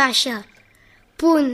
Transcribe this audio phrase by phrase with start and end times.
[0.00, 0.36] baixa.
[1.20, 1.50] Punt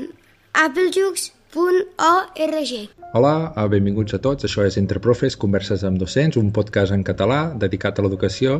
[0.52, 2.72] applejux.org
[3.16, 4.45] Hola, eh, benvinguts a tots.
[4.46, 8.50] Això és Entre Profes, Converses amb Docents, un podcast en català dedicat a l'educació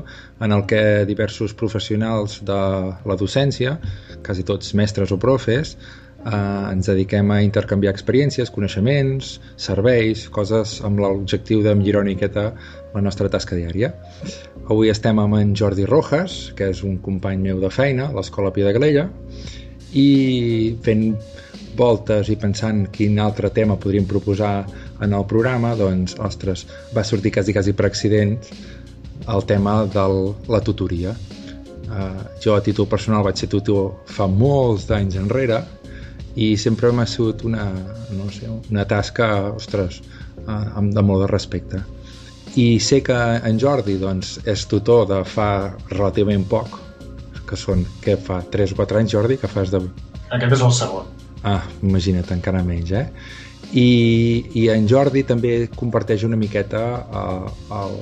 [0.41, 2.63] en el que diversos professionals de
[3.11, 3.71] la docència,
[4.27, 9.37] quasi tots mestres o profes, eh, ens dediquem a intercanviar experiències, coneixements,
[9.69, 12.45] serveis, coses amb l'objectiu de millorar una miqueta
[12.97, 13.93] la nostra tasca diària.
[14.67, 18.51] Avui estem amb en Jordi Rojas, que és un company meu de feina a l'Escola
[18.57, 19.07] Pia de Galella,
[19.93, 21.13] i fent
[21.77, 24.65] voltes i pensant quin altre tema podríem proposar
[25.05, 26.65] en el programa, doncs, ostres,
[26.97, 28.37] va sortir quasi, quasi per accident
[29.29, 30.07] el tema de
[30.49, 31.15] la tutoria.
[31.87, 35.61] Uh, jo a títol personal vaig ser tutor fa molts d'anys enrere
[36.35, 37.69] i sempre m'ha sigut una,
[38.11, 40.01] no sé, una tasca, ostres,
[40.47, 41.85] uh, de molt de respecte.
[42.57, 46.81] I sé que en Jordi doncs, és tutor de fa relativament poc,
[47.47, 49.83] que són, què fa, 3 o 4 anys, Jordi, que fas de...
[50.35, 51.11] Aquest és el segon.
[51.47, 53.07] Ah, imagina't, encara menys, eh?
[53.73, 53.89] I,
[54.55, 57.97] i en Jordi també comparteix una miqueta uh, el,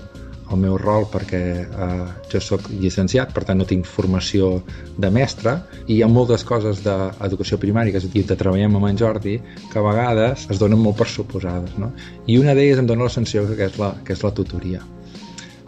[0.53, 4.59] el meu rol perquè uh, jo sóc llicenciat, per tant no tinc formació
[5.01, 5.57] de mestre
[5.87, 9.39] i hi ha moltes coses d'educació primària que dir, que treballem amb en Jordi
[9.73, 11.95] que a vegades es donen molt per suposades no?
[12.27, 14.85] i una d'elles em dona la sensació que és la, que és la tutoria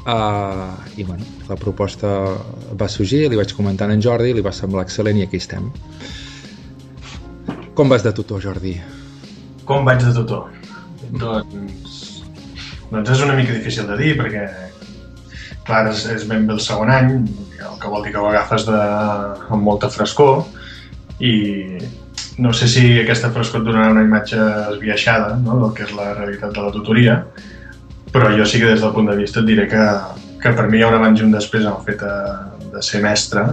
[0.07, 2.13] uh, i bueno, la proposta
[2.79, 5.69] va sorgir, li vaig comentar en Jordi li va semblar excel·lent i aquí estem
[7.77, 8.79] com vas de tutor, Jordi?
[9.69, 10.49] Com vaig de tutor?
[11.21, 11.97] Doncs,
[12.89, 14.47] doncs és una mica difícil de dir perquè
[15.67, 17.13] clar, és, és ben bé el segon any
[17.67, 18.81] el que vol dir que ho agafes de,
[19.53, 20.47] amb molta frescor
[21.21, 21.35] i
[22.41, 24.41] no sé si aquesta frescor et donarà una imatge
[24.73, 25.61] esbiaixada no?
[25.65, 27.19] del que és la realitat de la tutoria
[28.17, 29.85] però jo sí que des del punt de vista et diré que,
[30.41, 32.15] que per mi hi ha un abans i un després en el fet de,
[32.73, 33.45] de ser mestre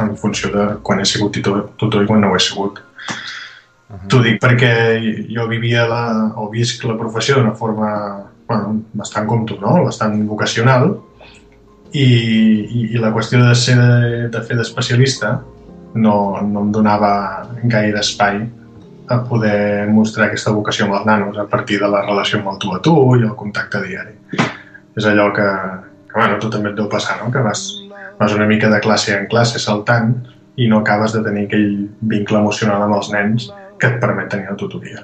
[0.00, 2.80] en funció de quan he sigut tutor, tutor i quan no ho he sigut.
[2.80, 4.08] Uh -huh.
[4.08, 4.72] T'ho dic perquè
[5.34, 7.90] jo vivia la, o visc la professió d'una forma
[8.46, 9.84] bueno, bastant com tu, no?
[9.84, 10.96] bastant vocacional
[11.92, 15.40] i, i, i la qüestió de ser de, de fer d'especialista
[15.94, 17.12] no, no em donava
[17.64, 18.40] gaire espai
[19.10, 22.58] a poder mostrar aquesta vocació amb els nanos a partir de la relació amb el
[22.62, 24.16] tu a tu i el contacte diari.
[24.96, 25.46] És allò que,
[26.10, 27.30] que bueno, tu també et deu passar, no?
[27.34, 27.64] que vas,
[28.18, 30.14] vas una mica de classe en classe saltant
[30.56, 31.72] i no acabes de tenir aquell
[32.12, 33.48] vincle emocional amb els nens
[33.80, 35.02] que et permet tenir la tutoria.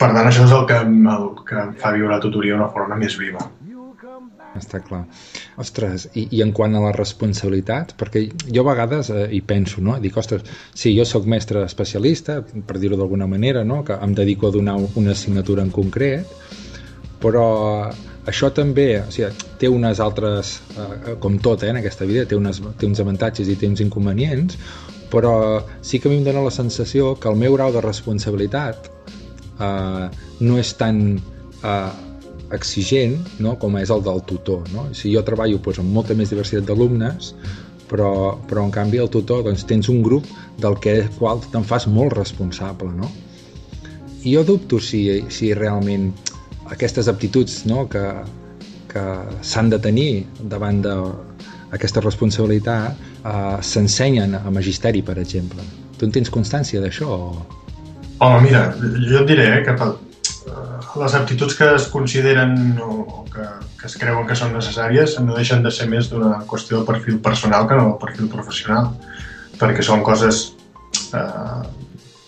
[0.00, 0.78] Per tant, això és el que,
[1.14, 3.42] el que em fa viure la tutoria d'una forma més viva.
[4.58, 5.04] Està clar.
[5.62, 9.82] Ostres, i, i en quant a les responsabilitats, perquè jo a vegades eh, hi penso,
[9.84, 9.94] no?
[10.02, 10.42] Dic, ostres,
[10.74, 13.84] sí, jo sóc mestre especialista, per dir-ho d'alguna manera, no?
[13.86, 16.34] Que em dedico a donar una assignatura en concret,
[17.22, 17.46] però
[18.26, 22.34] això també o sigui, té unes altres, eh, com tot eh, en aquesta vida, té,
[22.34, 24.58] unes, té uns avantatges i té uns inconvenients,
[25.14, 28.90] però sí que a mi em dóna la sensació que el meu grau de responsabilitat
[29.62, 30.06] eh,
[30.42, 31.02] no és tan
[31.62, 32.09] eh,
[32.56, 33.56] exigent no?
[33.58, 34.66] com és el del tutor.
[34.74, 34.88] No?
[34.96, 37.34] Si jo treballo doncs, amb molta més diversitat d'alumnes,
[37.90, 40.26] però, però en canvi el tutor doncs, tens un grup
[40.62, 42.92] del que qual te'n fas molt responsable.
[42.96, 43.10] No?
[44.22, 45.02] I jo dubto si,
[45.32, 46.10] si realment
[46.70, 48.04] aquestes aptituds no, que,
[48.90, 49.04] que
[49.42, 50.10] s'han de tenir
[50.52, 55.64] davant d'aquesta responsabilitat eh, s'ensenyen a magisteri, per exemple.
[55.98, 57.16] Tu en tens constància d'això?
[58.20, 59.74] Home, mira, jo et diré eh, que
[60.96, 63.44] les aptituds que es consideren o que,
[63.78, 67.20] que es creuen que són necessàries no deixen de ser més d'una qüestió de perfil
[67.22, 68.90] personal que no del perfil professional,
[69.60, 70.42] perquè són coses
[71.14, 71.60] eh,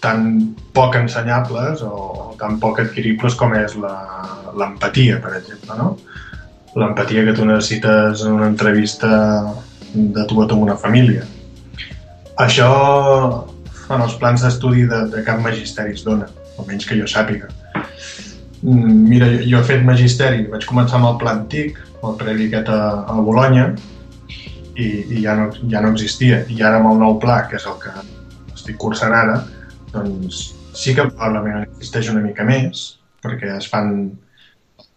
[0.03, 0.28] tan
[0.75, 5.97] poc ensenyables o tan poc adquiribles com és l'empatia, per exemple, no?
[6.79, 9.11] L'empatia que tu necessites en una entrevista
[9.93, 11.26] de tu a tu amb una família.
[12.41, 12.70] Això
[13.93, 17.50] en els plans d'estudi de, de cap magisteri es dona, almenys que jo sàpiga.
[18.62, 22.82] Mira, jo he fet magisteri, vaig començar amb el pla antic, el previ aquest a,
[23.11, 23.73] a Bologna,
[24.76, 26.43] i, i ja, no, ja no existia.
[26.49, 27.93] I ara amb el nou pla, que és el que
[28.55, 29.41] estic cursant ara,
[29.93, 32.85] doncs sí que probablement existeix una mica més,
[33.23, 33.93] perquè es fan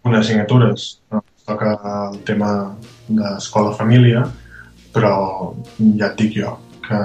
[0.06, 1.22] unes assignatures, no?
[1.46, 1.76] toca
[2.10, 2.50] el tema
[3.06, 4.24] d'escola-família,
[4.94, 5.12] però
[5.78, 6.98] ja et dic jo que,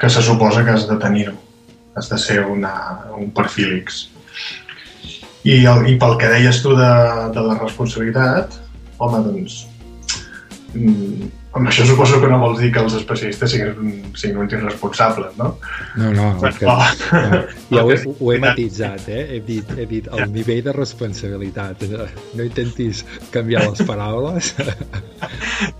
[0.00, 1.34] que se suposa que has de tenir-ho,
[1.96, 2.72] has de ser una,
[3.16, 4.06] un perfil X.
[5.44, 6.92] I, el, I pel que deies tu de,
[7.34, 8.58] de la responsabilitat,
[9.00, 9.62] home, doncs,
[10.74, 15.32] mm, amb això suposo que no vols dir que els especialistes siguin, siguin uns irresponsables,
[15.38, 15.48] no?
[15.98, 17.40] No, no, el que, Però-
[17.70, 19.22] no ja ho, he, ho he matisat, eh?
[19.34, 21.82] He dit, he dit el nivell de responsabilitat.
[21.88, 23.02] No intentis
[23.34, 24.52] canviar les paraules.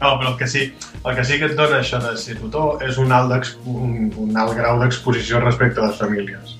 [0.01, 0.67] No, però el que sí,
[1.05, 4.41] el que sí que et dona això de ser tutor és un alt, un, un
[4.41, 6.57] alt grau d'exposició respecte a les famílies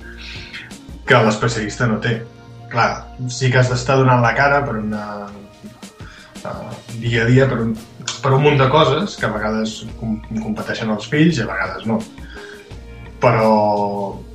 [1.05, 2.21] que l'especialista no té.
[2.71, 2.91] Clar,
[3.27, 6.69] sí que has d'estar donant la cara per una uh,
[7.01, 7.73] dia a dia per un,
[8.23, 11.87] per un munt de coses que a vegades com, competeixen els fills i a vegades
[11.89, 11.99] no.
[13.21, 13.51] Però,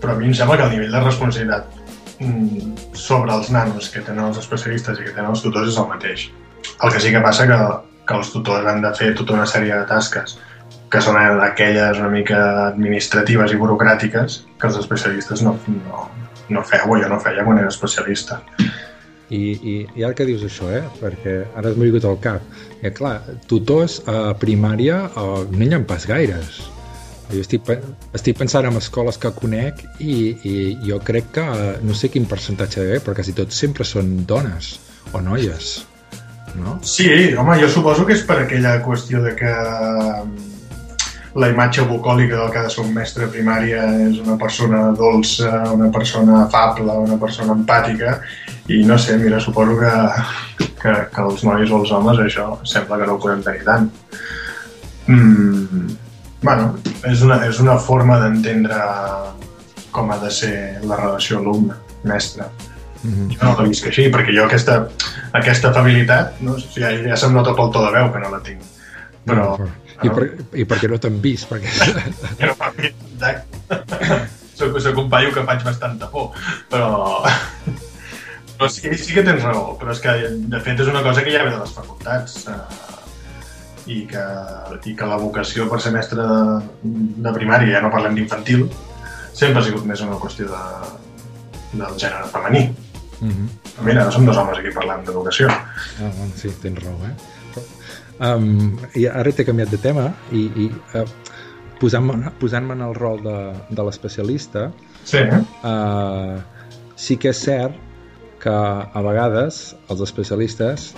[0.03, 1.81] però a mi em sembla que el nivell de responsabilitat
[2.21, 5.89] mm, sobre els nanos que tenen els especialistes i que tenen els tutors és el
[5.91, 6.29] mateix.
[6.77, 7.59] El que sí que passa que,
[8.07, 10.37] que els tutors han de fer tota una sèrie de tasques
[10.93, 16.05] que són aquelles una mica administratives i burocràtiques que els especialistes no, no,
[16.53, 18.41] no feu jo no feia quan era especialista.
[19.27, 20.85] I, i, i ara que dius això, eh?
[21.01, 22.45] Perquè ara m'ha vingut al cap.
[22.79, 23.19] I, clar,
[23.51, 26.63] tutors a primària eh, no n'hi ha pas gaires.
[27.33, 27.67] Jo estic,
[28.15, 30.15] estic pensant en escoles que conec i,
[30.47, 30.55] i
[30.87, 34.21] jo crec que eh, no sé quin percentatge hi ha, però quasi tots sempre són
[34.31, 34.77] dones
[35.11, 35.73] o noies,
[36.55, 36.79] no?
[36.87, 39.53] Sí, home, jo suposo que és per aquella qüestió de que
[41.37, 45.51] la imatge bucòlica del que ha de ser un mestre primària és una persona dolça,
[45.75, 48.17] una persona afable, una persona empàtica
[48.73, 49.93] i no sé, mira, suposo que,
[50.81, 53.91] que, que els nois o els homes això sembla que no ho podem tenir tant.
[55.13, 55.93] Mm,
[56.43, 56.73] bueno,
[57.11, 58.81] és una, és una forma d'entendre
[59.93, 60.57] com ha de ser
[60.89, 62.49] la relació alumne-mestre.
[63.03, 63.37] Mm -hmm.
[63.37, 64.89] Jo no la visc així, perquè jo aquesta,
[65.33, 66.57] aquesta afabilitat no?
[66.57, 68.63] ja, ja se'm nota pel to de veu que no la tinc.
[69.27, 69.59] Però...
[70.03, 71.71] I, per, I perquè no t'han vist, perquè...
[72.41, 74.19] Però per exacte.
[74.57, 76.33] soc, soc un paio que faig bastanta por,
[76.73, 77.23] però...
[78.57, 80.13] Però sí, sí que tens raó, però és que
[80.49, 82.55] de fet és una cosa que ja ve de les facultats eh,
[83.93, 84.23] i, que,
[84.89, 86.39] i que la vocació per ser mestre de,
[87.27, 88.65] de primària, ja no parlem d'infantil,
[89.37, 90.63] sempre ha sigut més una qüestió de,
[91.75, 92.65] del gènere femení.
[93.21, 93.85] Mm -hmm.
[93.85, 95.49] Mira, no som dos homes aquí parlant d'educació.
[95.49, 97.13] Ah, sí, tens raó, eh?
[98.17, 100.67] Um, I ara t'he canviat de tema i, i
[100.97, 101.05] uh,
[101.81, 103.37] posant-me posant en el rol de,
[103.69, 104.71] de l'especialista
[105.05, 105.43] Sí, eh?
[105.69, 106.39] uh,
[106.97, 107.77] sí que és cert
[108.41, 110.95] que a vegades els especialistes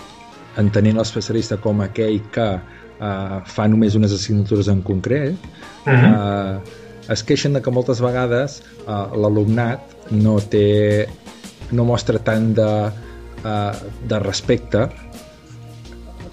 [0.59, 5.35] entenent l'especialista com aquell que uh, fa només unes assignatures en concret
[5.89, 6.13] Mm -hmm.
[6.15, 6.61] uh,
[7.09, 9.81] es queixen de que moltes vegades uh, l'alumnat
[10.11, 11.09] no té
[11.73, 12.71] no mostra tant de,
[13.45, 13.73] uh,
[14.09, 14.89] de respecte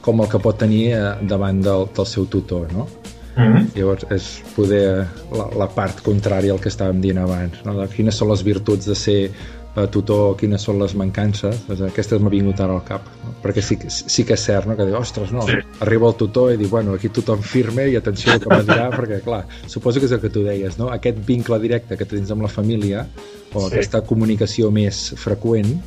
[0.06, 2.88] com el que pot tenir uh, davant del, del seu tutor no?
[3.36, 3.66] Mm -hmm.
[3.76, 4.26] llavors és
[4.56, 5.08] poder
[5.38, 7.74] la, la part contrària al que estàvem dient abans no?
[7.82, 9.32] de quines són les virtuts de ser
[9.76, 13.34] uh, tutor, quines són les mancances doncs aquestes m'ha vingut ara al cap no?
[13.44, 14.76] perquè sí, sí que és cert no?
[14.78, 15.58] que diu, ostres, no, Sí.
[15.80, 18.90] arriba el tutor i diu, bueno, aquí tothom firme i atenció al que m'ha dirà
[19.00, 20.88] perquè clar, suposo que és el que tu deies no?
[20.90, 23.06] aquest vincle directe que tens amb la família
[23.54, 23.74] o Sí.
[23.74, 25.82] aquesta comunicació més freqüent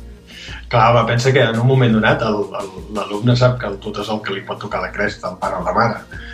[0.69, 4.21] Clar, va, pensa que en un moment donat l'alumne sap que el tutor és el
[4.25, 6.25] que li pot tocar la cresta, el pare o la mare.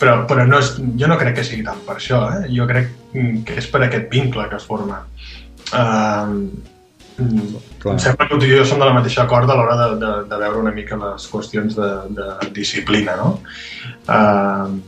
[0.00, 2.50] Però, però no és, jo no crec que sigui tant per això, eh?
[2.54, 2.92] jo crec
[3.46, 5.02] que és per aquest vincle que es forma.
[5.70, 6.36] Uh,
[7.80, 7.94] Clar.
[7.94, 10.12] em sembla que tu i jo som de la mateixa corda a l'hora de, de,
[10.30, 13.34] de veure una mica les qüestions de, de disciplina, no?
[14.08, 14.78] Uh,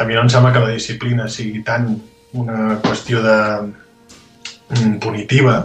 [0.00, 1.90] a mi no em sembla que la disciplina sigui tant
[2.38, 5.58] una qüestió de mm, punitiva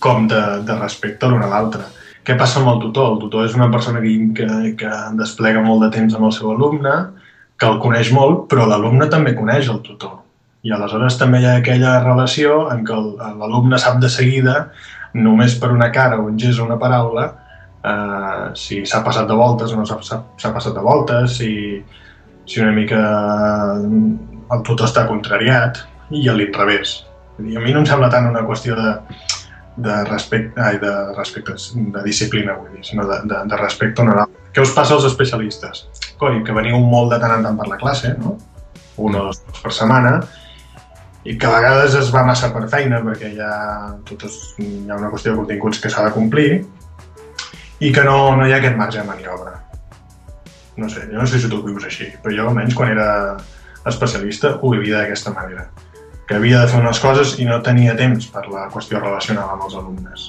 [0.00, 1.86] com de, de respecte l'un a l'altre.
[2.26, 3.14] Què passa amb el tutor?
[3.14, 6.52] El tutor és una persona que, que, que desplega molt de temps amb el seu
[6.52, 6.94] alumne,
[7.58, 10.18] que el coneix molt, però l'alumne també coneix el tutor.
[10.66, 12.96] I aleshores també hi ha aquella relació en què
[13.40, 14.56] l'alumne sap de seguida,
[15.14, 17.24] només per una cara, un gest o una paraula,
[17.80, 21.52] eh, si s'ha passat de voltes o no s'ha passat de voltes, si,
[22.44, 23.00] si una mica
[23.78, 26.98] el tutor està contrariat, i a l'inrevés.
[27.38, 28.94] A mi no em sembla tant una qüestió de,
[29.78, 31.54] de respecte, ai, de respecte,
[31.94, 34.50] de disciplina, vull dir, sinó de, de, de respecte l'altre.
[34.54, 35.84] Què us passa als especialistes?
[36.18, 38.34] Coi, que veniu molt de tant en tant per la classe, no?
[38.98, 40.16] Un o dos per setmana,
[41.28, 43.54] i que a vegades es va massa per feina perquè hi ha,
[44.08, 46.48] tot és, hi ha una qüestió de continguts que s'ha de complir
[47.78, 49.54] i que no, no hi ha aquest marge de maniobra.
[50.78, 53.10] No sé, jo no sé si tu ho vius així, però jo almenys quan era
[53.86, 55.68] especialista ho vivia d'aquesta manera
[56.28, 59.64] que havia de fer unes coses i no tenia temps per la qüestió relacional amb
[59.66, 60.28] els alumnes.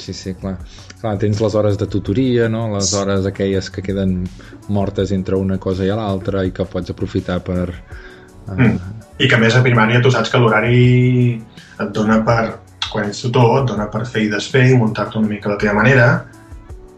[0.00, 0.56] Sí, sí, clar.
[1.00, 1.18] clar.
[1.22, 2.66] Tens les hores de tutoria, no?
[2.74, 4.24] les hores aquelles que queden
[4.68, 7.68] mortes entre una cosa i l'altra i que pots aprofitar per...
[7.70, 8.78] Uh, Mm.
[9.18, 11.40] I que a més a primària tu saps que l'horari
[11.80, 12.58] et dona per,
[12.90, 15.74] quan ets tutor, et dona per fer i desfer i muntar-te una mica la teva
[15.78, 16.08] manera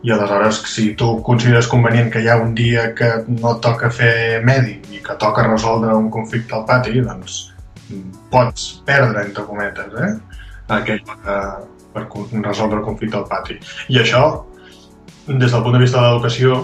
[0.07, 4.43] i aleshores si tu consideres convenient que hi ha un dia que no toca fer
[4.45, 7.39] medi i que toca resoldre un conflicte al pati, doncs
[8.31, 10.13] pots perdre, entre cometes, eh?
[10.75, 11.41] aquell per,
[11.95, 12.05] per
[12.43, 13.59] resoldre el conflicte al pati.
[13.93, 14.23] I això,
[15.27, 16.59] des del punt de vista de l'educació,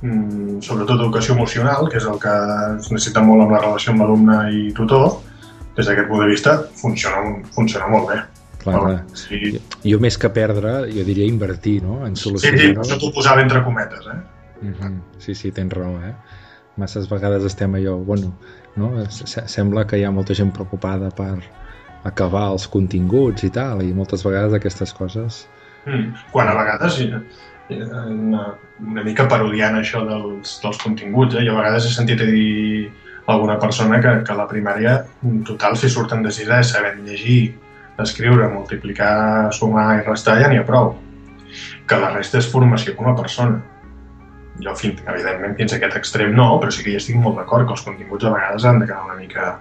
[0.00, 2.34] mm, sobretot educació emocional, que és el que
[2.78, 5.20] es necessita molt amb la relació amb l'alumne i tutor,
[5.76, 8.20] des d'aquest punt de vista funciona, funciona molt bé.
[8.62, 8.98] Clar, clar.
[9.18, 9.58] Sí.
[9.82, 12.02] Jo més que perdre, jo diria invertir, no?
[12.06, 12.60] En solucionar...
[12.60, 14.20] Sí, sí, això t'ho posava entre cometes, eh?
[14.62, 14.74] Mhm.
[14.78, 15.00] -huh.
[15.18, 16.14] Sí, sí, tens raó, eh?
[16.76, 18.32] Masses vegades estem allò, bueno,
[18.76, 18.92] no?
[19.10, 21.36] Sembla que hi ha molta gent preocupada per
[22.08, 25.44] acabar els continguts i tal, i moltes vegades aquestes coses...
[25.82, 26.12] Mm.
[26.30, 28.42] Quan a vegades, una,
[28.78, 31.42] una mica parodiant això dels, dels continguts, eh?
[31.46, 32.90] jo a vegades he sentit a dir
[33.32, 37.56] alguna persona que, que a la primària, en total, si surten de sisè, sabent llegir,
[38.02, 40.94] escriure, multiplicar, sumar i restar, ja n'hi ha prou.
[41.86, 43.60] Que la resta és formació com a persona
[44.60, 47.66] jo, fins, evidentment, fins a aquest extrem no, però sí que hi estic molt d'acord
[47.66, 49.54] que els continguts a vegades han de quedar una mica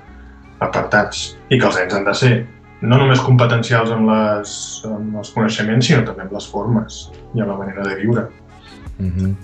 [0.59, 2.33] apartats i que els nens han de ser
[2.81, 4.51] no només competencials amb, les,
[4.89, 7.01] amb els coneixements, sinó també amb les formes
[7.37, 8.27] i amb la manera de viure.
[8.97, 9.35] Mm -hmm.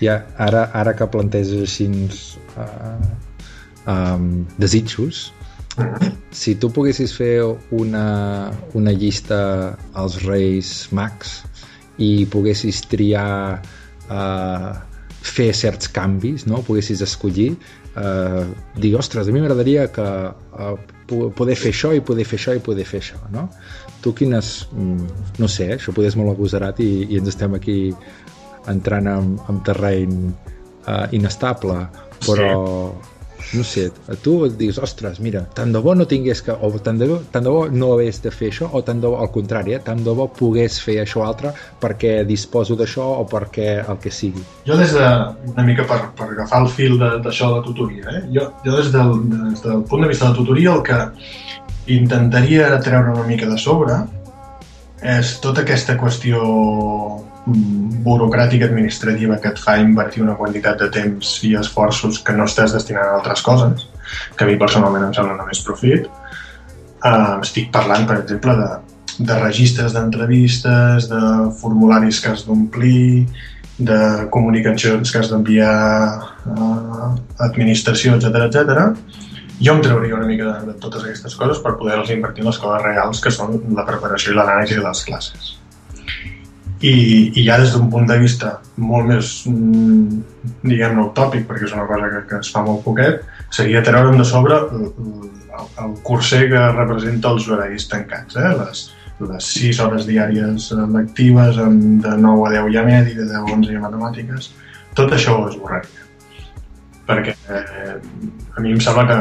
[0.00, 2.98] Ja, ara, ara que planteges així uh,
[3.86, 5.32] um, desitjos,
[5.76, 6.12] mm -hmm.
[6.30, 11.44] si tu poguessis fer una, una llista als Reis Mags
[11.98, 13.60] i poguessis triar
[14.10, 14.72] eh,
[15.22, 16.62] fer certs canvis, no?
[16.66, 17.52] poguessis escollir,
[17.96, 18.42] eh,
[18.76, 20.74] dir, ostres, a mi m'agradaria que eh,
[21.38, 23.48] poder fer això i poder fer això i poder fer això, no?
[24.02, 27.78] Tu quines, mm, no sé, això podés molt agosarat i, i ens estem aquí
[28.70, 31.84] entrant en, en terreny eh, inestable,
[32.22, 33.10] però sí
[33.54, 33.90] no sé,
[34.24, 37.18] tu et dius, ostres, mira, tant de bo no tingués que, o tant de, bo,
[37.34, 39.82] tant de bo no hagués de fer això, o tant de bo, al contrari, eh,
[39.84, 44.44] tant de bo pogués fer això altre perquè disposo d'això o perquè el que sigui.
[44.68, 45.10] Jo des de,
[45.52, 48.24] una mica per, per agafar el fil d'això de, de tutoria, eh?
[48.38, 51.02] jo, jo des, del, des del punt de vista de tutoria el que
[51.92, 53.98] intentaria treure una mica de sobre
[55.02, 56.40] és tota aquesta qüestió
[57.46, 62.74] burocràtica administrativa que et fa invertir una quantitat de temps i esforços que no estàs
[62.76, 63.86] destinant a altres coses,
[64.36, 66.06] que a mi personalment em sembla només profit.
[67.02, 68.68] Uh, estic parlant, per exemple, de,
[69.26, 71.22] de registres d'entrevistes, de
[71.58, 73.26] formularis que has d'omplir,
[73.82, 73.98] de
[74.30, 77.08] comunicacions que has d'enviar a
[77.48, 78.84] administració, etc etc.
[79.62, 82.62] Jo em trauria una mica de, de totes aquestes coses per poder-les invertir en les
[82.62, 85.56] coses reals que són la preparació i l'anàlisi de les classes
[86.82, 86.94] i,
[87.38, 90.22] i ja des d'un punt de vista molt més, mm,
[90.66, 93.22] diguem-ne, utòpic, perquè és una cosa que, que es fa molt poquet,
[93.54, 94.88] seria treure'm de sobre el,
[95.84, 98.54] el, curser que representa els horaris tancats, eh?
[98.58, 98.84] les,
[99.28, 103.44] les 6 hores diàries lectives, amb de 9 a 10 ja medi, de 10 a
[103.58, 104.50] 11 a matemàtiques,
[104.98, 106.08] tot això ho esborraria.
[107.06, 107.94] Perquè eh,
[108.56, 109.20] a mi em sembla que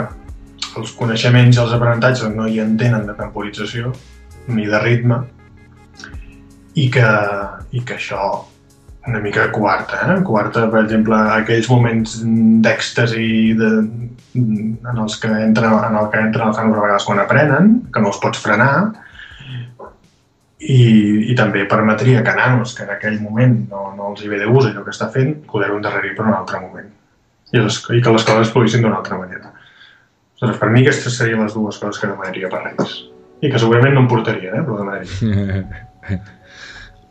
[0.80, 3.94] els coneixements i els aprenentatges no hi entenen de temporització
[4.50, 5.22] ni de ritme,
[6.80, 7.10] i que,
[7.76, 8.24] i que això
[9.08, 10.22] una mica quarta, eh?
[10.24, 12.20] quarta, per exemple, aquells moments
[12.62, 13.70] d'èxtasi de,
[14.38, 18.04] en els que entren, en el que entren els nanos a vegades quan aprenen, que
[18.04, 18.74] no els pots frenar,
[20.62, 20.84] i,
[21.32, 24.50] i també permetria que nanos que en aquell moment no, no els hi ve de
[24.50, 26.92] gust allò que està fent, poder-ho endarrerir per un altre moment.
[27.52, 29.50] I, les, i que les coses poguessin d'una altra manera.
[30.42, 32.94] Aleshores, per mi aquestes serien les dues coses que demanaria per Reis.
[33.42, 34.62] I que segurament no em portaria, eh?
[34.62, 36.22] però demanaria.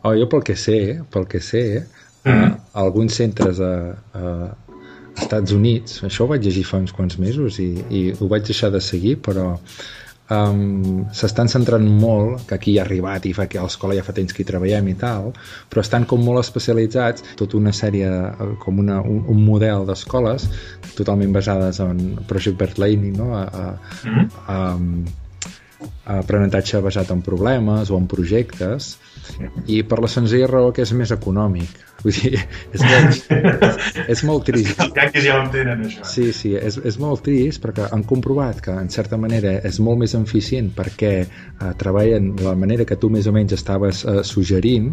[0.03, 1.85] Oh, jo pel que sé, pel que sé,
[2.23, 2.57] mm -hmm.
[2.73, 4.55] a alguns centres a, a
[5.17, 8.71] Estats Units, això ho vaig llegir fa uns quants mesos i, i ho vaig deixar
[8.71, 9.57] de seguir, però
[10.31, 14.15] um, s'estan centrant molt, que aquí ha arribat i fa que a l'escola ja fa
[14.17, 15.31] temps que hi treballem i tal,
[15.69, 18.09] però estan com molt especialitzats, tota una sèrie,
[18.63, 20.47] com una, un, un model d'escoles
[20.95, 23.33] totalment basades en Project Bert Learning, no?
[23.35, 23.65] a, a,
[24.47, 24.59] a, a
[26.05, 28.95] aprenentatge basat en problemes o en projectes,
[29.67, 31.79] i per la senzilla raó que és més econòmic.
[32.01, 32.39] Vull dir,
[32.73, 33.27] és molt,
[34.13, 34.79] és molt trist.
[34.81, 36.05] Els canquis ja ho entenen, això.
[36.09, 40.01] Sí, sí, és, és molt trist perquè han comprovat que, en certa manera, és molt
[40.01, 44.23] més eficient perquè eh, treballen de la manera que tu més o menys estaves eh,
[44.25, 44.89] suggerint,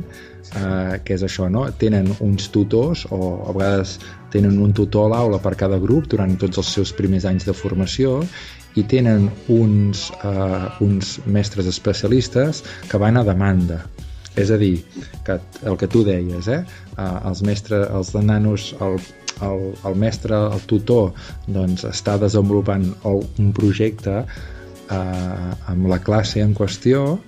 [0.53, 1.65] eh, que és això, no?
[1.81, 3.97] Tenen uns tutors o a vegades
[4.29, 7.57] tenen un tutor a l'aula per cada grup durant tots els seus primers anys de
[7.57, 8.19] formació
[8.79, 13.83] i tenen uns, eh, uns mestres especialistes que van a demanda
[14.39, 14.85] és a dir,
[15.27, 16.61] que el que tu deies, eh?
[16.99, 18.99] els mestres, els nanos, el,
[19.43, 21.11] el, el mestre, el tutor,
[21.51, 27.19] doncs està desenvolupant un projecte eh, amb la classe en qüestió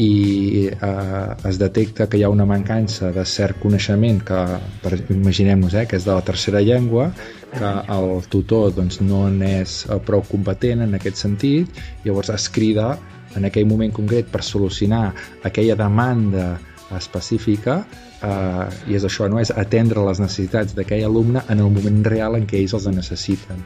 [0.00, 4.40] i eh, es detecta que hi ha una mancança de cert coneixement que,
[4.84, 7.10] per, imaginem-nos, eh, que és de la tercera llengua,
[7.54, 12.94] que el tutor doncs, no n'és eh, prou competent en aquest sentit, llavors es crida
[13.36, 15.10] en aquell moment concret per solucionar
[15.46, 16.56] aquella demanda
[16.96, 17.84] específica
[18.22, 19.38] eh, i és això, no?
[19.42, 23.64] és atendre les necessitats d'aquell alumne en el moment real en què ells els necessiten.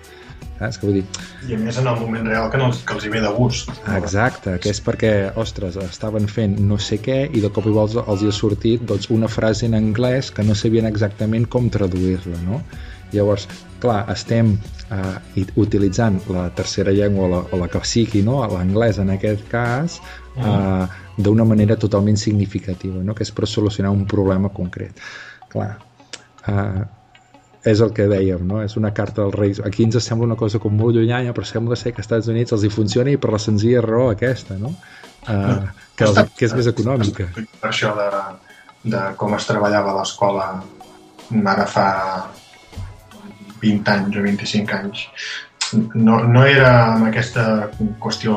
[0.54, 1.04] Saps què vull dir?
[1.48, 3.72] I a més en el moment real que, no, que els hi ve de gust.
[3.96, 8.04] Exacte, que és perquè, ostres, estaven fent no sé què i de cop i volta
[8.12, 12.38] els hi ha sortit doncs, una frase en anglès que no sabien exactament com traduir-la,
[12.46, 12.62] no?
[13.14, 13.46] Llavors,
[13.82, 14.54] clar, estem
[14.90, 18.40] eh, utilitzant la tercera llengua o la, o la que sigui, no?
[18.50, 20.00] l'anglès en aquest cas,
[20.36, 20.50] mm.
[20.50, 23.14] eh, d'una manera totalment significativa, no?
[23.14, 25.00] que és per solucionar un problema concret.
[25.52, 25.72] Clar,
[26.50, 26.84] eh,
[27.64, 28.60] és el que dèiem, no?
[28.62, 29.60] és una carta dels Reis.
[29.64, 32.52] Aquí ens sembla una cosa com molt llunyana, però sembla ser que als Estats Units
[32.52, 34.74] els hi funciona i per la senzilla raó aquesta, no?
[35.24, 35.64] Uh,
[35.96, 37.30] que, els, que és més econòmica.
[37.32, 38.08] Per això de,
[38.92, 40.48] de com es treballava a l'escola
[41.54, 41.86] ara fa
[43.64, 45.08] 20 anys o 25 anys.
[45.96, 47.70] No, no era amb aquesta
[48.02, 48.36] qüestió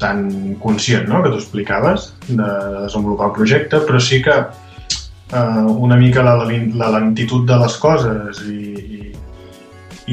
[0.00, 1.22] tan conscient no?
[1.22, 2.50] que tu explicaves de
[2.86, 8.40] desenvolupar el projecte, però sí que eh, una mica la, la lentitud de les coses
[8.48, 9.12] i, i,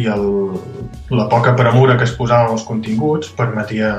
[0.02, 0.28] i el,
[1.16, 3.96] la poca premura que es posava els continguts permetia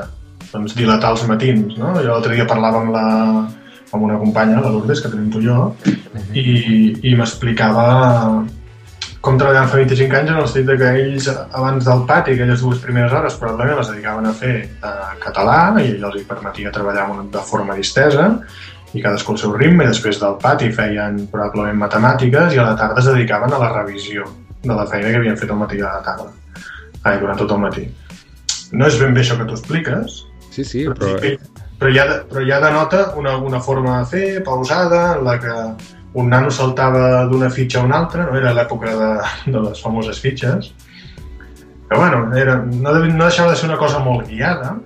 [0.53, 1.79] doncs, dilatar els matins.
[1.81, 1.97] No?
[1.97, 3.07] Jo l'altre dia parlava amb, la,
[3.93, 5.73] amb una companya, la Lourdes, que tenim tu i jo,
[6.37, 6.47] i,
[7.01, 7.89] i m'explicava
[9.29, 12.79] com treballaven fa 25 anys en el sentit que ells abans del pati, aquelles dues
[12.81, 17.05] primeres hores probablement les dedicaven a fer eh, català i els permetia treballar
[17.35, 18.31] de forma distesa
[18.97, 22.79] i cadascú el seu ritme, i després del pati feien probablement matemàtiques i a la
[22.81, 24.25] tarda es dedicaven a la revisió
[24.63, 26.33] de la feina que havien fet el matí a la tarda.
[27.05, 27.85] Ai, durant tot el matí.
[28.73, 31.19] No és ben bé això que tu expliques, sí, sí, però...
[31.21, 31.37] però,
[31.83, 35.61] però, ja, però ja denota una, una forma de fer, pausada, en la que
[36.15, 38.37] un nano saltava d'una fitxa a una altra, no?
[38.39, 39.11] era l'època de,
[39.53, 40.73] de les famoses fitxes,
[41.89, 44.77] però bueno, era, no, no deixava de ser una cosa molt guiada,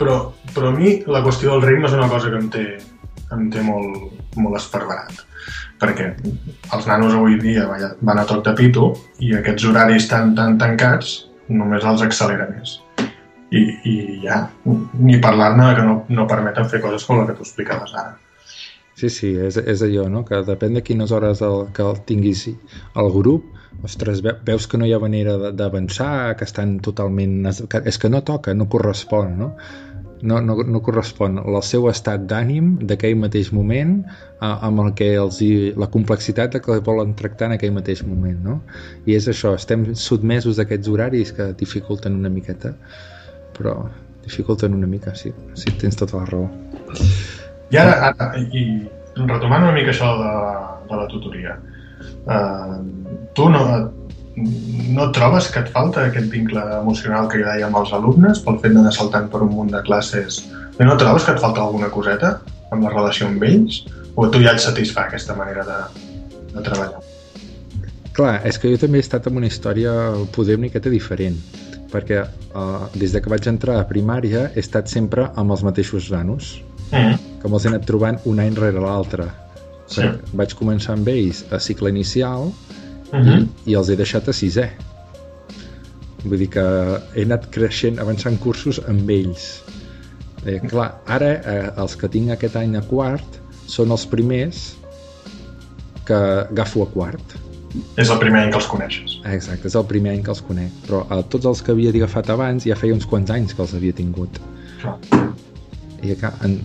[0.00, 0.20] però,
[0.54, 2.66] però a mi la qüestió del ritme és una cosa que em té,
[3.36, 5.26] em té molt, molt esparverat
[5.80, 6.10] perquè
[6.76, 7.64] els nanos avui dia
[8.04, 8.92] van a tot de pito
[9.24, 11.14] i aquests horaris tan, tan tancats
[11.48, 12.76] només els accelera més.
[13.50, 14.44] I, i ja,
[15.00, 18.12] ni parlar-ne que no, no permeten fer coses com la que tu explicaves ara.
[19.00, 20.20] Sí, sí, és, és allò, no?
[20.28, 22.42] que depèn de quines hores el, que el tinguis
[23.00, 23.46] al grup,
[23.86, 27.38] ostres, veus que no hi ha manera d'avançar, que estan totalment...
[27.72, 29.54] Que, és que no toca, no correspon, no?
[30.22, 33.94] no, no, no correspon al seu estat d'ànim d'aquell mateix moment
[34.38, 38.38] a, amb el que els hi, la complexitat que volen tractar en aquell mateix moment
[38.44, 38.58] no?
[39.08, 42.74] i és això, estem sotmesos a aquests horaris que dificulten una miqueta
[43.56, 43.76] però
[44.26, 46.48] dificulten una mica sí, sí tens tota la raó
[47.70, 48.66] i ara, ara i
[49.16, 50.34] retomant una mica això de,
[50.90, 51.56] de la tutoria
[52.26, 52.78] uh,
[53.34, 53.64] tu no,
[54.36, 58.58] no trobes que et falta aquest vincle emocional que hi deia amb els alumnes pel
[58.62, 60.42] fet d'anar saltant per un munt de classes?
[60.80, 62.38] No trobes que et falta alguna coseta
[62.70, 63.82] amb la relació amb ells?
[64.16, 65.78] O tu ja et satisfà aquesta manera de,
[66.54, 67.02] de treballar?
[68.16, 69.92] Clar, és que jo també he estat en una història
[70.34, 71.38] poder una miqueta diferent
[71.90, 76.10] perquè uh, des de que vaig entrar a primària he estat sempre amb els mateixos
[76.14, 76.58] nanos
[76.90, 77.40] mm.
[77.42, 79.30] que me'ls he anat trobant un any rere l'altre
[79.90, 80.06] sí.
[80.36, 83.42] vaig començar amb ells a cicle inicial uh -huh.
[83.42, 84.68] i, i els he deixat a sisè
[86.24, 86.64] vull dir que
[87.14, 89.62] he anat creixent, avançant cursos amb ells
[90.44, 94.74] eh, clar, ara eh, els que tinc aquest any a quart són els primers
[96.04, 96.18] que
[96.50, 97.36] agafo a quart
[97.96, 100.72] és el primer any que els coneixes exacte, és el primer any que els conec
[100.86, 103.74] però a tots els que havia agafat abans ja feia uns quants anys que els
[103.74, 104.40] havia tingut
[104.82, 104.98] clar.
[106.02, 106.58] i, en,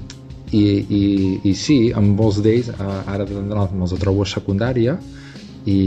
[0.56, 0.64] i,
[1.00, 1.04] i,
[1.52, 4.98] i sí, amb molts d'ells ara me'ls trobo a secundària
[5.66, 5.80] i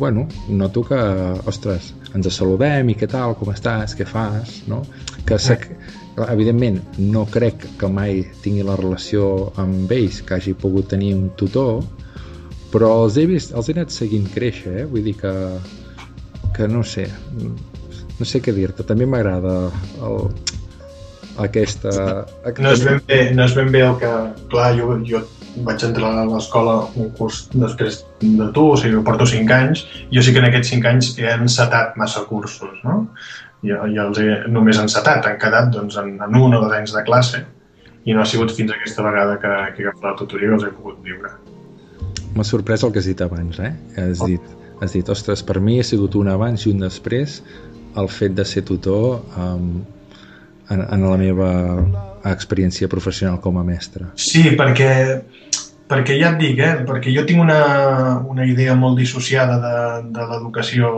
[0.00, 0.98] bueno, noto que
[1.50, 4.80] ostres, ens saludem i què tal, com estàs, què fas no?
[5.28, 5.76] que que,
[6.32, 11.28] evidentment no crec que mai tingui la relació amb ells que hagi pogut tenir un
[11.36, 11.84] tutor
[12.72, 14.86] però els he vist, els he anat seguint créixer eh?
[14.86, 15.34] vull dir que
[16.56, 17.06] que no sé
[18.20, 19.70] no sé què dir-te, també m'agrada
[20.04, 20.30] el,
[21.44, 21.92] aquesta...
[22.58, 24.10] No és, ben bé, no és ben bé el que...
[24.52, 25.22] Clar, jo, jo
[25.66, 30.22] vaig entrar a l'escola un curs després de tu, o sigui, porto 5 anys, jo
[30.22, 33.00] sí que en aquests 5 anys he encetat massa cursos, no?
[33.66, 36.94] I, i els he només encetat, han quedat doncs, en, en un o dos anys
[36.96, 37.42] de classe
[38.08, 40.72] i no ha sigut fins aquesta vegada que, que he agafat la tutoria els he
[40.72, 41.34] pogut viure.
[42.36, 43.74] M'ha sorprès el que has dit abans, eh?
[44.00, 47.40] Has dit, has dit, ostres, per mi ha sigut un abans i un després
[48.00, 49.82] el fet de ser tutor um,
[50.70, 51.50] en, en la meva
[52.30, 54.10] experiència professional com a mestre.
[54.20, 54.90] Sí, perquè,
[55.90, 56.74] perquè ja et dic, eh?
[56.88, 57.60] perquè jo tinc una,
[58.30, 59.76] una idea molt dissociada de,
[60.14, 60.92] de l'educació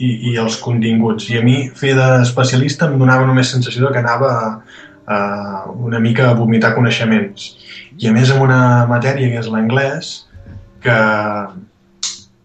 [0.00, 1.28] i, i els continguts.
[1.30, 4.52] I a mi fer d'especialista em donava només sensació de que anava a,
[5.06, 5.20] a
[5.70, 7.52] una mica a vomitar coneixements.
[8.00, 10.12] I a més amb una matèria que és l'anglès,
[10.80, 10.98] que,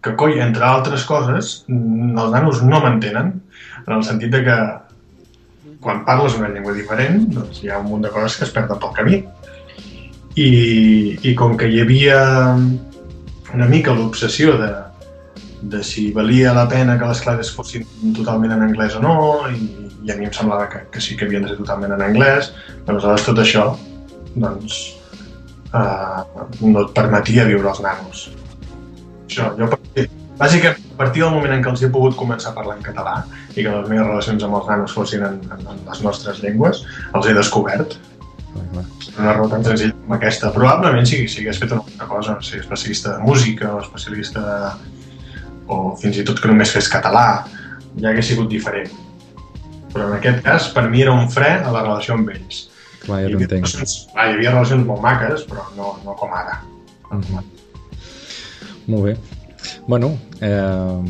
[0.04, 3.32] que coi, entre altres coses, els nanos no m'entenen,
[3.86, 4.58] en el sentit de que
[5.86, 8.80] quan parles una llengua diferent, doncs hi ha un munt de coses que es perden
[8.82, 9.22] pel camí.
[10.36, 10.50] I,
[11.22, 12.18] i com que hi havia
[13.54, 14.72] una mica l'obsessió de,
[15.62, 17.86] de si valia la pena que les classes fossin
[18.18, 19.14] totalment en anglès o no,
[19.48, 19.70] i,
[20.02, 22.50] i a mi em semblava que, que sí que havien de ser totalment en anglès,
[22.82, 23.68] doncs aleshores tot això
[24.36, 24.82] doncs,
[25.70, 28.26] eh, no et permetia viure els nanos.
[29.26, 29.70] Això, jo,
[30.38, 33.14] bàsicament, a partir del moment en què els he pogut començar a parlar en català
[33.54, 36.82] i que les meves relacions amb els nanos fossin en, en, en les nostres llengües,
[37.14, 37.96] els he descobert.
[39.16, 40.52] Una raó tan senzilla com aquesta.
[40.52, 44.94] Probablement si, si hagués fet una altra cosa, si especialista de música o especialista de...
[45.72, 47.26] o fins i tot que només fes català,
[48.00, 48.92] ja hagués sigut diferent.
[49.92, 52.66] Però en aquest cas, per mi era un fre a la relació amb ells.
[53.06, 56.60] Clar, ja relacions, clar, hi havia relacions molt maques, però no, no com ara.
[57.10, 57.44] Uh -huh.
[58.86, 59.16] Molt bé.
[59.86, 61.04] Bueno, eh,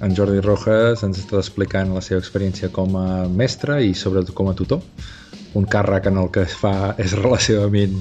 [0.00, 4.50] en Jordi Rojas ens està explicant la seva experiència com a mestre i sobretot com
[4.50, 4.84] a tutor.
[5.56, 7.96] Un càrrec en el que es fa és relativament,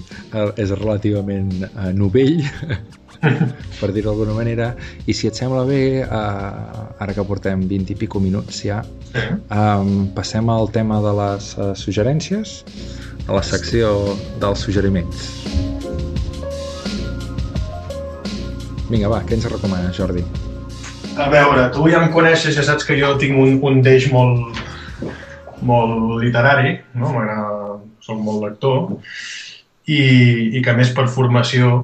[0.59, 2.43] és relativament eh, novell
[3.79, 4.73] per dir-ho d'alguna manera.
[5.07, 8.83] I si et sembla bé eh, ara que portem 20 i pico minuts ja
[9.15, 12.59] eh, passem al tema de les eh, suggerències
[13.25, 13.95] a la secció
[14.43, 15.68] dels suggeriments
[18.89, 20.23] Vinga, va, què ens recomanes, Jordi?
[21.19, 24.57] A veure, tu ja em coneixes, ja saps que jo tinc un, un deix molt,
[25.61, 27.11] molt literari, no?
[27.13, 27.75] m'agrada,
[28.05, 28.87] soc molt lector,
[29.85, 29.99] i,
[30.57, 31.83] i que més per formació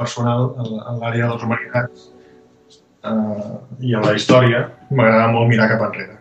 [0.00, 2.04] personal en, l'àrea de les humanitats
[3.06, 3.54] eh,
[3.88, 6.18] i en la història m'agrada molt mirar cap enrere.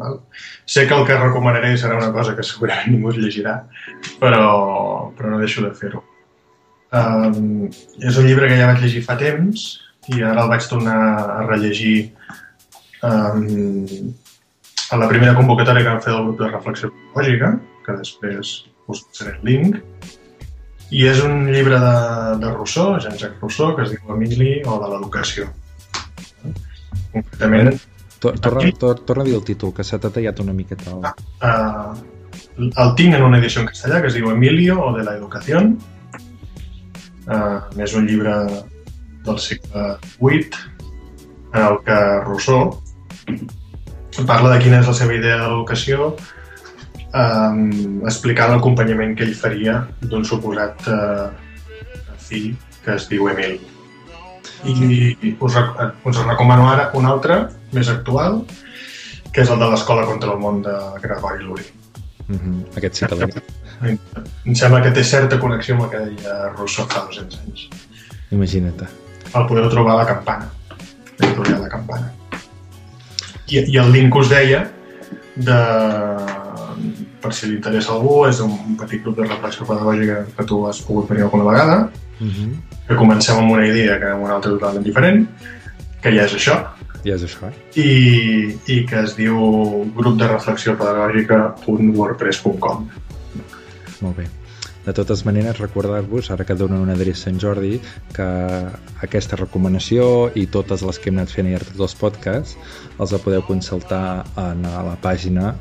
[0.00, 0.18] Val?
[0.66, 3.60] Sé que el que recomanaré serà una cosa que segurament ningú es llegirà,
[4.22, 4.42] però,
[5.14, 6.02] però no deixo de fer-ho.
[6.94, 7.66] Um,
[7.98, 9.64] és un llibre que ja vaig llegir fa temps
[10.14, 10.98] i ara el vaig tornar
[11.34, 11.96] a rellegir
[13.02, 14.12] um,
[14.94, 17.50] a la primera convocatòria que vam fer del grup de reflexió pedagògica,
[17.86, 18.52] que després
[18.92, 19.80] us passaré el link,
[20.94, 21.96] i és un llibre de,
[22.44, 25.48] de Rousseau, Jean-Jacques Rousseau, que es diu Emili o de l'educació.
[27.16, 27.74] Concretament...
[28.24, 30.94] Torna, tor torna a dir el títol, que s'ha tallat una miqueta.
[30.94, 31.02] El...
[31.44, 35.16] Uh, el tinc en una edició en castellà que es diu Emilio o de la
[35.18, 35.60] educació,
[37.24, 38.34] Uh, és un llibre
[39.24, 39.84] del segle
[40.20, 40.50] VIII
[41.54, 42.74] en el que Rousseau
[44.28, 46.10] parla de quina és la seva idea de l'educació
[47.14, 51.30] um, explicant l'acompanyament que ell faria d'un suposat uh,
[52.28, 52.52] fill
[52.84, 53.56] que es diu Emil.
[54.68, 54.74] I,
[55.24, 57.40] i us, us recomano ara un altre,
[57.72, 58.42] més actual,
[59.32, 61.66] que és el de l'Escola contra el món de Gregori Luri.
[62.28, 62.76] Mm -hmm.
[62.76, 66.86] Aquest sí que l'he em sembla que té certa connexió amb el que deia Rousseau
[66.90, 67.60] fa 200 anys.
[68.34, 68.80] Imagina't.
[69.34, 70.46] El podeu trobar a la campana,
[71.18, 72.06] l'editorial de campana.
[73.48, 74.60] I, I el link que us deia,
[75.36, 75.58] de,
[77.22, 80.44] per si li interessa a algú, és un, un petit grup de reflexió pedagògica que
[80.48, 81.76] tu has pogut venir alguna vegada,
[82.20, 82.50] uh -huh.
[82.88, 85.28] que comencem amb una idea que amb una altra totalment diferent,
[86.02, 86.56] que ja és això,
[87.04, 87.54] ja és això, eh?
[87.80, 89.36] I, i que es diu
[89.96, 92.88] grup de reflexió pedagògica.wordpress.com
[94.04, 94.26] molt bé.
[94.84, 97.80] De totes maneres, recordar-vos, ara que donen una adreça a Sant Jordi,
[98.12, 98.28] que
[99.06, 102.56] aquesta recomanació i totes les que hem anat fent al tots els podcasts
[102.98, 105.54] els la podeu consultar en la pàgina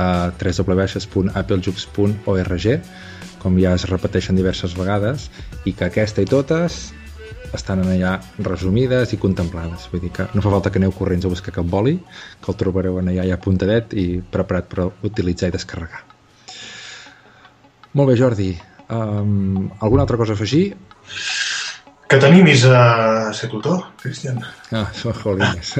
[0.00, 2.66] a www.applejux.org
[3.40, 5.28] com ja es repeteixen diverses vegades
[5.64, 6.80] i que aquesta i totes
[7.56, 8.12] estan allà
[8.46, 9.88] resumides i contemplades.
[9.92, 11.96] Vull dir que no fa falta que aneu corrents a buscar cap boli,
[12.40, 16.09] que el trobareu allà ja apuntadet i preparat per utilitzar i descarregar.
[17.92, 18.50] Molt bé, Jordi.
[18.90, 20.76] Um, alguna altra cosa a afegir?
[22.10, 24.40] Que t'animis a ser tutor, Cristian.
[24.70, 24.90] Ah,
[25.22, 25.76] jolines.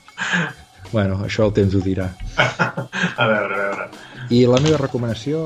[0.94, 2.08] bueno, això el temps ho dirà.
[2.36, 3.86] a veure, a veure.
[4.32, 5.42] I la meva recomanació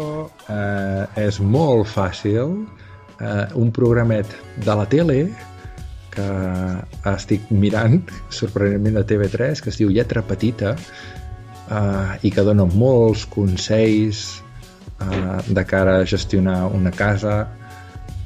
[0.47, 2.59] eh, és molt fàcil.
[3.19, 5.21] Eh, un programet de la tele
[6.15, 6.27] que
[7.11, 13.27] estic mirant, sorprenentment de TV3, que es diu Lletra Petita eh, i que dona molts
[13.31, 14.46] consells
[15.01, 17.45] eh, de cara a gestionar una casa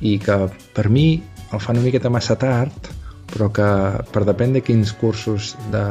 [0.01, 0.37] i que
[0.75, 2.91] per mi el fan una miqueta massa tard
[3.31, 3.67] però que
[4.11, 5.83] per depèn de quins cursos de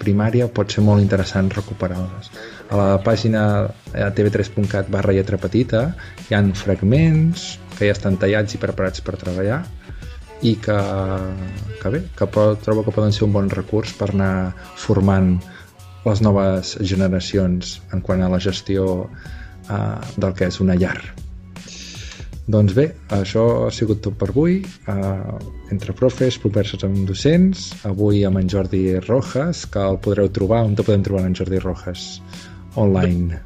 [0.00, 2.30] primària pot ser molt interessant recuperar-les.
[2.72, 3.42] A la pàgina
[3.92, 5.90] eh, tv3.cat barra lletra petita
[6.26, 9.60] hi han fragments que ja estan tallats i preparats per treballar
[10.44, 10.78] i que,
[11.82, 15.36] que bé, que pot, trobo que poden ser un bon recurs per anar formant
[16.06, 19.08] les noves generacions en quant a la gestió
[19.70, 20.98] eh, del que és una llar.
[22.46, 24.60] Doncs bé, això ha sigut tot per avui.
[24.86, 25.38] Uh,
[25.74, 27.72] entre profes, converses amb docents.
[27.88, 30.62] Avui amb en Jordi Rojas, que el podreu trobar.
[30.68, 32.04] On te podem trobar en Jordi Rojas?
[32.78, 33.40] Online.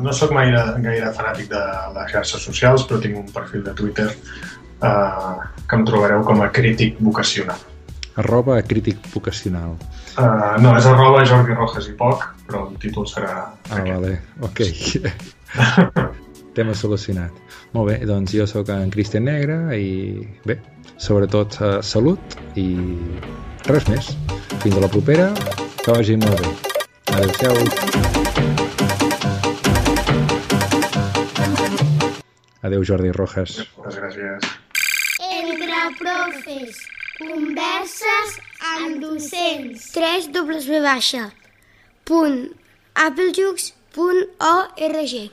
[0.00, 1.60] No sóc gaire, gaire fanàtic de
[1.96, 6.48] les xarxes socials, però tinc un perfil de Twitter uh, que em trobareu com a
[6.54, 7.60] crític vocacional.
[8.22, 9.76] Arroba crític vocacional.
[10.16, 13.34] Uh, no, és arroba Jordi Rojas i poc, però el títol serà...
[13.68, 13.92] Ah, aquest.
[13.92, 14.16] vale,
[14.48, 14.64] ok.
[16.56, 17.34] Tema solucionat.
[17.74, 20.58] Molt bé, doncs jo sóc en Cristian Negre i bé,
[20.98, 22.66] sobretot uh, salut i
[23.70, 24.12] res més.
[24.62, 25.30] Fins a la propera,
[25.80, 26.52] que vagi molt bé.
[27.16, 27.56] Adéu-siau.
[32.66, 33.56] Adéu, Jordi Rojas.
[33.78, 34.50] Moltes gràcies.
[35.30, 36.84] Entre profes,
[37.18, 38.38] converses
[38.76, 39.90] amb docents.
[39.96, 41.28] 3 W baixa
[42.10, 42.40] punt
[42.94, 45.28] applejux punt org